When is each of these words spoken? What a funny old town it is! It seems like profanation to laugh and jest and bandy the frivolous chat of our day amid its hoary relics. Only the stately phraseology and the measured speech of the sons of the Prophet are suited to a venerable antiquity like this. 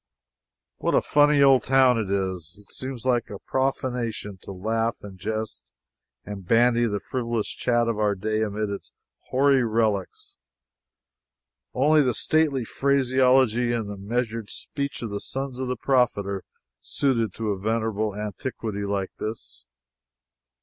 What 0.77 0.95
a 0.95 1.01
funny 1.03 1.43
old 1.43 1.61
town 1.61 1.99
it 1.99 2.09
is! 2.09 2.57
It 2.59 2.71
seems 2.71 3.05
like 3.05 3.29
profanation 3.45 4.39
to 4.41 4.51
laugh 4.51 4.95
and 5.03 5.19
jest 5.19 5.71
and 6.25 6.43
bandy 6.43 6.87
the 6.87 6.99
frivolous 6.99 7.49
chat 7.49 7.87
of 7.87 7.99
our 7.99 8.15
day 8.15 8.41
amid 8.41 8.71
its 8.71 8.93
hoary 9.29 9.61
relics. 9.63 10.37
Only 11.75 12.01
the 12.01 12.15
stately 12.15 12.65
phraseology 12.65 13.73
and 13.73 13.87
the 13.87 13.95
measured 13.95 14.49
speech 14.49 15.03
of 15.03 15.11
the 15.11 15.21
sons 15.21 15.59
of 15.59 15.67
the 15.67 15.77
Prophet 15.77 16.25
are 16.25 16.43
suited 16.79 17.31
to 17.35 17.51
a 17.51 17.59
venerable 17.59 18.15
antiquity 18.15 18.83
like 18.85 19.11
this. 19.19 19.65